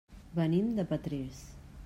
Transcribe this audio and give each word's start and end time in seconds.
Venim 0.39 0.71
de 0.79 0.87
Petrés. 0.93 1.47